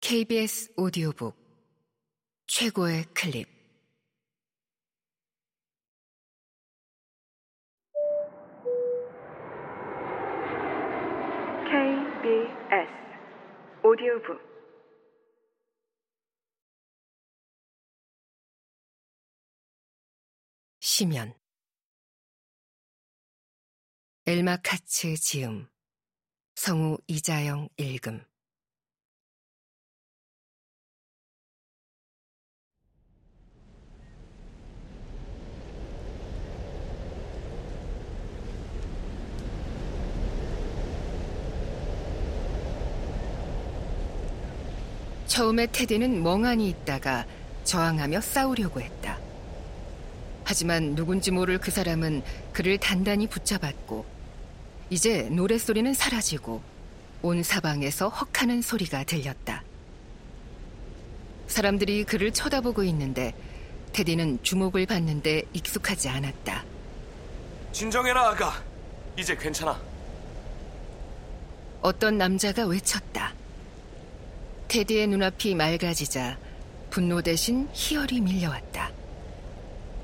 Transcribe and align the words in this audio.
KBS 0.00 0.72
오디오북 0.76 1.36
최고의 2.46 3.04
클립. 3.14 3.46
KBS 11.66 12.90
오디오북. 13.84 14.40
시면 20.80 21.34
엘마 24.26 24.56
카츠 24.64 25.14
지음. 25.16 25.68
성우 26.54 26.98
이자영 27.06 27.68
읽음 27.76 28.29
처음에 45.30 45.68
테디는 45.70 46.24
멍하니 46.24 46.68
있다가 46.68 47.24
저항하며 47.62 48.20
싸우려고 48.20 48.80
했다. 48.80 49.16
하지만 50.42 50.96
누군지 50.96 51.30
모를 51.30 51.58
그 51.58 51.70
사람은 51.70 52.24
그를 52.52 52.78
단단히 52.78 53.28
붙잡았고 53.28 54.04
이제 54.90 55.28
노랫소리는 55.30 55.94
사라지고 55.94 56.60
온 57.22 57.44
사방에서 57.44 58.08
헉하는 58.08 58.60
소리가 58.60 59.04
들렸다. 59.04 59.62
사람들이 61.46 62.02
그를 62.02 62.32
쳐다보고 62.32 62.82
있는데 62.82 63.32
테디는 63.92 64.42
주목을 64.42 64.86
받는데 64.86 65.44
익숙하지 65.52 66.08
않았다. 66.08 66.64
진정해라 67.70 68.30
아가 68.30 68.60
이제 69.16 69.36
괜찮아 69.36 69.80
어떤 71.82 72.18
남자가 72.18 72.66
외쳤다. 72.66 73.39
테디의 74.70 75.08
눈앞이 75.08 75.56
맑아지자 75.56 76.38
분노 76.90 77.20
대신 77.20 77.68
희열이 77.72 78.20
밀려왔다. 78.20 78.92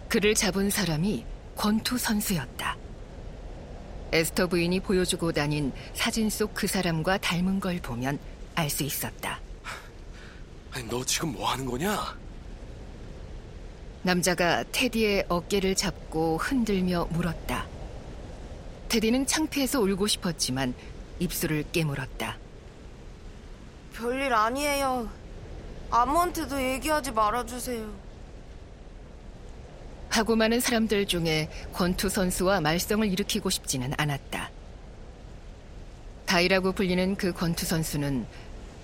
그를 0.08 0.34
잡은 0.34 0.70
사람이 0.70 1.24
권투 1.54 1.96
선수였다. 1.96 2.76
에스터 4.10 4.48
부인이 4.48 4.80
보여주고 4.80 5.30
다닌 5.30 5.72
사진 5.94 6.28
속 6.28 6.52
그 6.52 6.66
사람과 6.66 7.18
닮은 7.18 7.60
걸 7.60 7.78
보면 7.80 8.18
알 8.56 8.68
수 8.68 8.82
있었다. 8.82 9.38
아니, 10.72 10.84
너 10.88 11.04
지금 11.04 11.30
뭐 11.30 11.46
하는 11.48 11.64
거냐? 11.64 12.18
남자가 14.02 14.64
테디의 14.72 15.26
어깨를 15.28 15.76
잡고 15.76 16.38
흔들며 16.38 17.06
물었다. 17.12 17.68
테디는 18.88 19.26
창피해서 19.26 19.80
울고 19.80 20.08
싶었지만 20.08 20.74
입술을 21.20 21.66
깨물었다. 21.70 22.38
별일 23.96 24.32
아니에요. 24.32 25.08
아무한테도 25.90 26.62
얘기하지 26.62 27.12
말아주세요. 27.12 28.06
하고 30.10 30.36
많은 30.36 30.60
사람들 30.60 31.06
중에 31.06 31.50
권투 31.72 32.08
선수와 32.08 32.60
말썽을 32.60 33.10
일으키고 33.12 33.50
싶지는 33.50 33.92
않았다. 33.96 34.50
다이라고 36.26 36.72
불리는 36.72 37.16
그 37.16 37.32
권투 37.32 37.64
선수는 37.66 38.26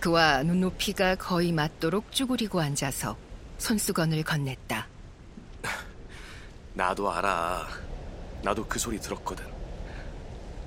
그와 0.01 0.43
눈높이가 0.43 1.15
거의 1.15 1.53
맞도록 1.53 2.11
쭈그리고 2.13 2.61
앉아서 2.61 3.17
손수건을 3.59 4.23
건넸다. 4.23 4.85
나도 6.75 7.11
알아 7.11 7.69
나도 8.43 8.67
그 8.67 8.79
소리 8.79 8.99
들었거든 8.99 9.45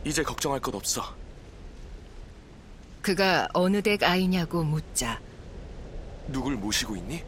이제 0.04 0.22
걱정할 0.22 0.60
것 0.60 0.74
없어 0.76 1.16
그가 3.06 3.48
어느 3.54 3.84
댁 3.84 4.02
아이냐고 4.02 4.64
묻자 4.64 5.22
누굴 6.30 6.56
모시고 6.56 6.96
있니? 6.96 7.22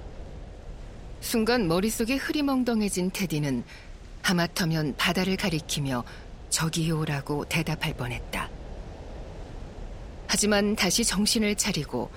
순간 1.22 1.68
머릿속이 1.68 2.16
흐리멍덩해진 2.16 3.12
테디는 3.12 3.64
하마터면 4.24 4.96
바다를 4.98 5.38
가리키며 5.38 6.04
저기요라고 6.50 7.46
대답할 7.46 7.94
뻔했다. 7.94 8.50
하지만 10.26 10.76
다시 10.76 11.06
정신을 11.06 11.54
차리고 11.54 12.10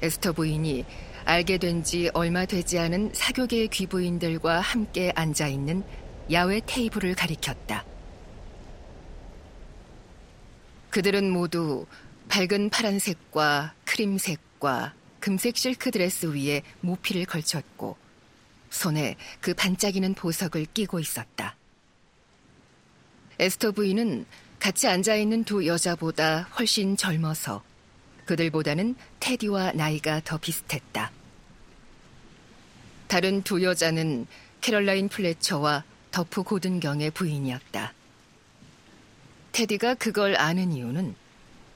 에스터 0.00 0.32
부인이 0.32 0.86
알게 1.26 1.58
된 1.58 1.84
지 1.84 2.10
얼마 2.14 2.46
되지 2.46 2.78
않은 2.78 3.10
사교계의 3.12 3.68
귀부인들과 3.68 4.60
함께 4.60 5.12
앉아 5.14 5.48
있는 5.48 5.84
야외 6.32 6.62
테이블을 6.64 7.14
가리켰다. 7.16 7.84
그들은 10.88 11.28
모두 11.28 11.84
밝은 12.34 12.70
파란색과 12.70 13.74
크림색과 13.84 14.92
금색 15.20 15.56
실크 15.56 15.92
드레스 15.92 16.26
위에 16.34 16.62
모피를 16.80 17.26
걸쳤고 17.26 17.96
손에 18.70 19.14
그 19.40 19.54
반짝이는 19.54 20.14
보석을 20.14 20.66
끼고 20.74 20.98
있었다. 20.98 21.54
에스터 23.38 23.70
부인은 23.70 24.26
같이 24.58 24.88
앉아 24.88 25.14
있는 25.14 25.44
두 25.44 25.64
여자보다 25.64 26.48
훨씬 26.58 26.96
젊어서 26.96 27.62
그들보다는 28.24 28.96
테디와 29.20 29.74
나이가 29.74 30.20
더 30.24 30.36
비슷했다. 30.36 31.12
다른 33.06 33.42
두 33.44 33.62
여자는 33.62 34.26
캐럴라인 34.60 35.08
플래처와 35.08 35.84
더프 36.10 36.42
고든경의 36.42 37.12
부인이었다. 37.12 37.94
테디가 39.52 39.94
그걸 39.94 40.34
아는 40.36 40.72
이유는 40.72 41.14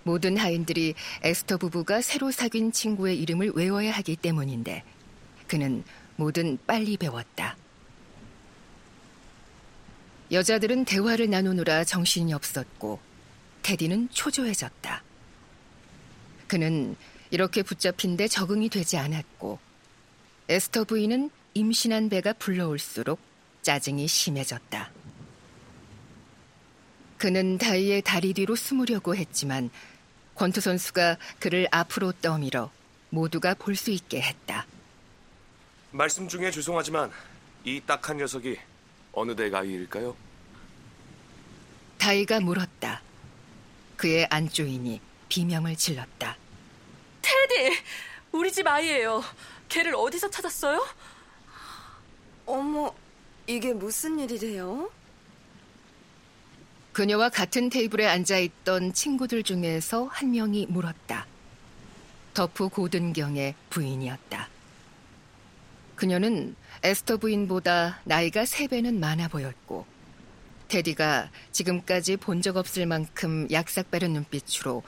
모든 0.08 0.38
하인들이 0.38 0.94
에스터 1.22 1.58
부부가 1.58 2.00
새로 2.00 2.30
사귄 2.30 2.72
친구의 2.72 3.20
이름을 3.20 3.52
외워야 3.54 3.92
하기 3.92 4.16
때문인데 4.16 4.82
그는 5.46 5.84
뭐든 6.16 6.60
빨리 6.66 6.96
배웠다. 6.96 7.58
여자들은 10.30 10.86
대화를 10.86 11.28
나누느라 11.28 11.84
정신이 11.84 12.32
없었고 12.32 13.00
테디는 13.60 14.08
초조해졌다. 14.10 15.02
그는 16.46 16.96
이렇게 17.30 17.62
붙잡힌 17.62 18.16
데 18.16 18.28
적응이 18.28 18.70
되지 18.70 18.96
않았고 18.96 19.58
에스터 20.48 20.84
부인은 20.84 21.28
임신한 21.52 22.08
배가 22.08 22.32
불러올수록 22.32 23.20
짜증이 23.60 24.08
심해졌다. 24.08 24.90
그는 27.18 27.58
다이의 27.58 28.00
다리 28.02 28.32
뒤로 28.32 28.56
숨으려고 28.56 29.14
했지만 29.14 29.68
권투 30.38 30.60
선수가 30.60 31.16
그를 31.40 31.66
앞으로 31.72 32.12
떠밀어 32.22 32.70
모두가 33.10 33.54
볼 33.54 33.74
수 33.74 33.90
있게 33.90 34.20
했다. 34.20 34.66
말씀 35.90 36.28
중에 36.28 36.50
죄송하지만 36.52 37.10
이 37.64 37.80
딱한 37.84 38.18
녀석이 38.18 38.56
어느 39.12 39.34
댁 39.34 39.52
아이일까요? 39.52 40.14
다이가 41.98 42.38
물었다. 42.40 43.02
그의 43.96 44.26
안주인이 44.30 45.00
비명을 45.28 45.74
질렀다. 45.74 46.36
테디! 47.20 47.82
우리 48.30 48.52
집 48.52 48.66
아이예요. 48.66 49.24
걔를 49.68 49.96
어디서 49.96 50.30
찾았어요? 50.30 50.86
어머, 52.46 52.94
이게 53.48 53.72
무슨 53.72 54.18
일이래요? 54.20 54.88
그녀와 56.98 57.28
같은 57.28 57.70
테이블에 57.70 58.08
앉아 58.08 58.38
있던 58.38 58.92
친구들 58.92 59.44
중에서 59.44 60.06
한 60.06 60.32
명이 60.32 60.66
물었다. 60.68 61.28
더프 62.34 62.70
고든경의 62.70 63.54
부인이었다. 63.70 64.48
그녀는 65.94 66.56
에스터 66.82 67.18
부인보다 67.18 68.00
나이가 68.02 68.44
세 68.44 68.66
배는 68.66 68.98
많아 68.98 69.28
보였고, 69.28 69.86
테디가 70.66 71.30
지금까지 71.52 72.16
본 72.16 72.42
적 72.42 72.56
없을 72.56 72.84
만큼 72.84 73.46
약삭빠른 73.48 74.14
눈빛으로 74.14 74.82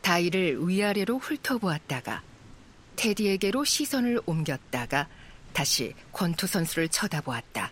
다이를 0.00 0.66
위아래로 0.66 1.18
훑어보았다가 1.18 2.22
테디에게로 2.96 3.66
시선을 3.66 4.22
옮겼다가 4.24 5.08
다시 5.52 5.92
권투 6.12 6.46
선수를 6.46 6.88
쳐다보았다. 6.88 7.70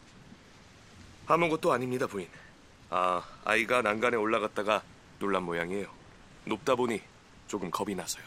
아무것도 1.26 1.72
아닙니다 1.72 2.06
부인 2.06 2.28
아 2.90 3.22
아이가 3.44 3.82
난간에 3.82 4.16
올라갔다가 4.16 4.82
놀란 5.18 5.42
모양이에요 5.42 5.86
높다 6.46 6.74
보니 6.74 7.00
조금 7.46 7.70
겁이 7.70 7.94
나서요 7.94 8.24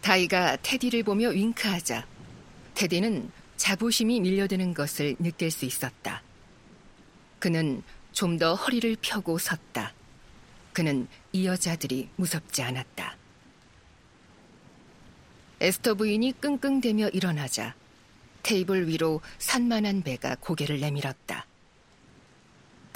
다이가 0.00 0.56
테디를 0.62 1.02
보며 1.02 1.30
윙크하자 1.30 2.06
테디는 2.74 3.30
자부심이 3.56 4.20
밀려드는 4.20 4.72
것을 4.72 5.16
느낄 5.18 5.50
수 5.50 5.64
있었다. 5.64 6.22
그는 7.40 7.82
좀 8.12 8.38
더 8.38 8.54
허리를 8.54 8.96
펴고 9.02 9.36
섰다. 9.36 9.92
그는 10.72 11.08
이 11.32 11.44
여자들이 11.44 12.08
무섭지 12.14 12.62
않았다. 12.62 13.16
에스터 15.60 15.94
부인이 15.94 16.40
끙끙대며 16.40 17.08
일어나자 17.08 17.74
테이블 18.44 18.86
위로 18.86 19.20
산만한 19.38 20.02
배가 20.02 20.36
고개를 20.36 20.78
내밀었다. 20.78 21.47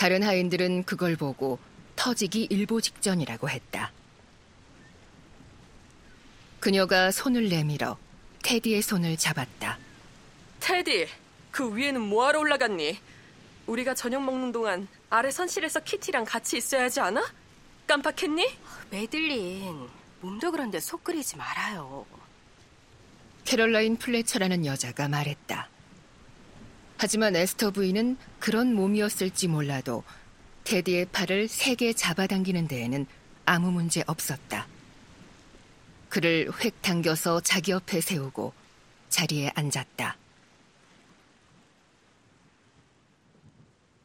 다른 0.02 0.24
하인들은 0.24 0.82
그걸 0.82 1.14
보고 1.14 1.60
터지기 1.94 2.48
일보 2.50 2.80
직전이라고 2.80 3.48
했다. 3.48 3.92
그녀가 6.58 7.12
손을 7.12 7.48
내밀어 7.48 7.96
테디의 8.42 8.82
손을 8.82 9.16
잡았다. 9.16 9.78
테디, 10.58 11.06
그 11.52 11.76
위에는 11.76 12.00
뭐하러 12.00 12.40
올라갔니? 12.40 12.98
우리가 13.68 13.94
저녁 13.94 14.24
먹는 14.24 14.50
동안 14.50 14.88
아래 15.08 15.30
선실에서 15.30 15.78
키티랑 15.78 16.24
같이 16.24 16.56
있어야 16.56 16.82
하지 16.82 16.98
않아? 16.98 17.22
깜빡했니? 17.86 18.58
메들린, 18.90 19.88
몸도 20.20 20.50
그런데 20.50 20.80
속 20.80 21.04
끓이지 21.04 21.36
말아요. 21.36 22.04
캐롤라인 23.44 23.96
플래처라는 23.98 24.66
여자가 24.66 25.06
말했다. 25.06 25.68
하지만 27.02 27.34
에스터 27.34 27.72
부인은 27.72 28.16
그런 28.38 28.76
몸이었을지 28.76 29.48
몰라도 29.48 30.04
테디의 30.62 31.06
팔을 31.06 31.48
세게 31.48 31.94
잡아당기는 31.94 32.68
데에는 32.68 33.06
아무 33.44 33.72
문제 33.72 34.04
없었다. 34.06 34.68
그를 36.08 36.48
획 36.62 36.80
당겨서 36.80 37.40
자기 37.40 37.72
옆에 37.72 38.00
세우고 38.00 38.52
자리에 39.08 39.50
앉았다. 39.56 40.16